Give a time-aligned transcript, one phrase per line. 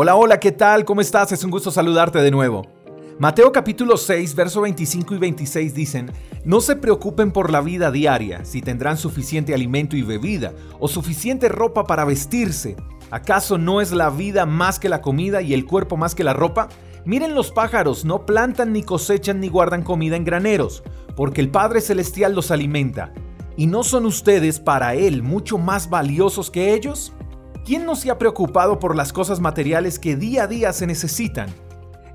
[0.00, 0.84] Hola, hola, ¿qué tal?
[0.84, 1.32] ¿Cómo estás?
[1.32, 2.62] Es un gusto saludarte de nuevo.
[3.18, 6.12] Mateo capítulo 6, verso 25 y 26 dicen,
[6.44, 11.48] No se preocupen por la vida diaria, si tendrán suficiente alimento y bebida, o suficiente
[11.48, 12.76] ropa para vestirse.
[13.10, 16.32] ¿Acaso no es la vida más que la comida y el cuerpo más que la
[16.32, 16.68] ropa?
[17.04, 20.84] Miren los pájaros, no plantan ni cosechan ni guardan comida en graneros,
[21.16, 23.12] porque el Padre Celestial los alimenta.
[23.56, 27.14] ¿Y no son ustedes para Él mucho más valiosos que ellos?
[27.68, 31.50] ¿Quién no se ha preocupado por las cosas materiales que día a día se necesitan?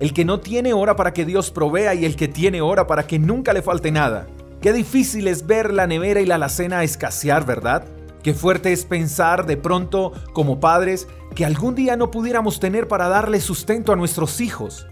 [0.00, 3.06] El que no tiene hora para que Dios provea y el que tiene hora para
[3.06, 4.26] que nunca le falte nada.
[4.62, 7.84] Qué difícil es ver la nevera y la alacena escasear, ¿verdad?
[8.22, 13.08] Qué fuerte es pensar de pronto, como padres, que algún día no pudiéramos tener para
[13.08, 14.86] darle sustento a nuestros hijos.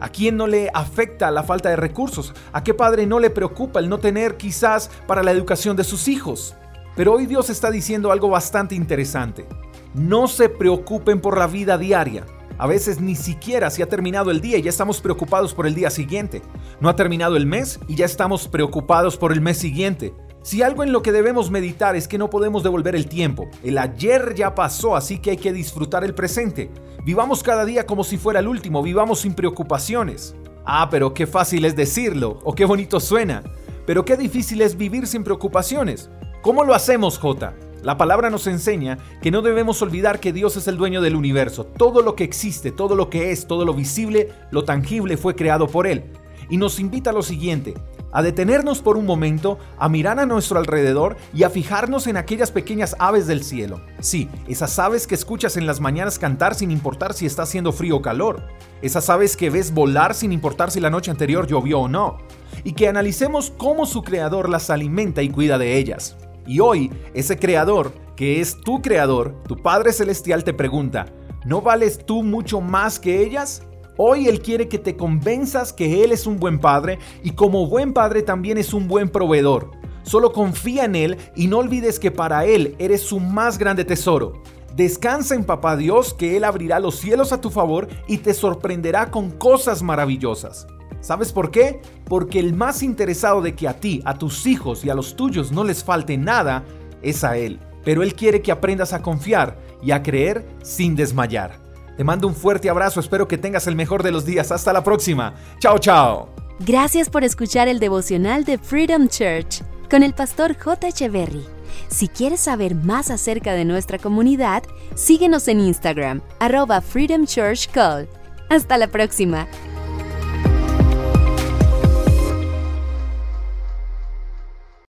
[0.00, 2.34] ¿A quién no le afecta la falta de recursos?
[2.52, 6.08] ¿A qué padre no le preocupa el no tener quizás para la educación de sus
[6.08, 6.56] hijos?
[6.96, 9.46] Pero hoy Dios está diciendo algo bastante interesante.
[9.94, 12.24] No se preocupen por la vida diaria.
[12.58, 15.74] A veces ni siquiera se ha terminado el día y ya estamos preocupados por el
[15.74, 16.42] día siguiente.
[16.80, 20.14] No ha terminado el mes y ya estamos preocupados por el mes siguiente.
[20.42, 23.78] Si algo en lo que debemos meditar es que no podemos devolver el tiempo, el
[23.78, 26.70] ayer ya pasó, así que hay que disfrutar el presente.
[27.04, 30.36] Vivamos cada día como si fuera el último, vivamos sin preocupaciones.
[30.64, 33.42] Ah, pero qué fácil es decirlo, o qué bonito suena.
[33.86, 36.10] Pero qué difícil es vivir sin preocupaciones.
[36.42, 37.54] ¿Cómo lo hacemos, Jota?
[37.82, 41.64] La palabra nos enseña que no debemos olvidar que Dios es el dueño del universo.
[41.64, 45.66] Todo lo que existe, todo lo que es, todo lo visible, lo tangible fue creado
[45.66, 46.04] por Él.
[46.50, 47.74] Y nos invita a lo siguiente,
[48.12, 52.50] a detenernos por un momento, a mirar a nuestro alrededor y a fijarnos en aquellas
[52.50, 53.80] pequeñas aves del cielo.
[54.00, 57.96] Sí, esas aves que escuchas en las mañanas cantar sin importar si está haciendo frío
[57.96, 58.42] o calor.
[58.82, 62.18] Esas aves que ves volar sin importar si la noche anterior llovió o no.
[62.64, 66.16] Y que analicemos cómo su creador las alimenta y cuida de ellas.
[66.46, 71.06] Y hoy, ese creador, que es tu creador, tu Padre Celestial, te pregunta,
[71.44, 73.62] ¿no vales tú mucho más que ellas?
[73.96, 77.92] Hoy Él quiere que te convenzas que Él es un buen padre y como buen
[77.92, 79.72] padre también es un buen proveedor.
[80.02, 84.42] Solo confía en Él y no olvides que para Él eres su más grande tesoro.
[84.74, 89.10] Descansa en Papá Dios que Él abrirá los cielos a tu favor y te sorprenderá
[89.10, 90.66] con cosas maravillosas.
[91.00, 91.80] ¿Sabes por qué?
[92.04, 95.50] Porque el más interesado de que a ti, a tus hijos y a los tuyos
[95.52, 96.64] no les falte nada
[97.02, 97.58] es a Él.
[97.84, 101.58] Pero Él quiere que aprendas a confiar y a creer sin desmayar.
[101.96, 104.52] Te mando un fuerte abrazo, espero que tengas el mejor de los días.
[104.52, 105.34] Hasta la próxima.
[105.58, 106.28] Chao, chao.
[106.60, 110.88] Gracias por escuchar el devocional de Freedom Church con el pastor J.
[110.88, 111.44] Echeverry.
[111.88, 114.62] Si quieres saber más acerca de nuestra comunidad,
[114.94, 118.08] síguenos en Instagram, arroba Freedom Church Call.
[118.48, 119.46] Hasta la próxima.